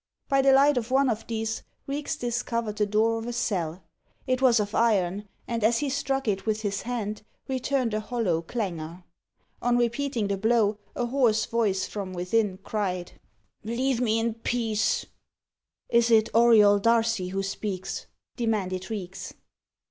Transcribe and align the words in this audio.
By 0.29 0.41
the 0.41 0.51
light 0.51 0.77
of 0.77 0.89
one 0.89 1.11
of 1.11 1.27
these, 1.27 1.61
Reeks 1.85 2.15
discovered 2.15 2.77
the 2.77 2.87
door 2.87 3.19
of 3.19 3.27
a 3.27 3.33
cell. 3.33 3.83
It 4.25 4.41
was 4.41 4.59
of 4.59 4.73
iron, 4.73 5.29
and 5.47 5.63
as 5.63 5.77
he 5.77 5.89
struck 5.91 6.27
it 6.27 6.43
with 6.47 6.63
his 6.63 6.81
hand, 6.81 7.21
returned 7.47 7.93
a 7.93 7.99
hollow 7.99 8.41
clangour. 8.41 9.03
On 9.61 9.77
repeating 9.77 10.27
the 10.27 10.37
blow, 10.37 10.79
a 10.95 11.05
hoarse 11.05 11.45
voice 11.45 11.85
from 11.85 12.13
within 12.13 12.57
cried, 12.63 13.11
"Leave 13.63 14.01
me 14.01 14.19
in 14.19 14.33
peace!" 14.33 15.05
"Is 15.87 16.09
it 16.09 16.29
Auriol 16.33 16.79
Darcy 16.79 17.27
who 17.27 17.43
speaks?" 17.43 18.07
demanded 18.35 18.89
Reeks. 18.89 19.35